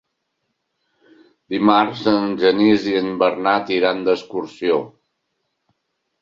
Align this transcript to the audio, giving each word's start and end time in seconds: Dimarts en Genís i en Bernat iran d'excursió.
Dimarts 1.53 2.01
en 2.11 2.25
Genís 2.45 2.87
i 2.95 2.97
en 3.03 3.11
Bernat 3.25 3.71
iran 3.77 4.03
d'excursió. 4.09 4.81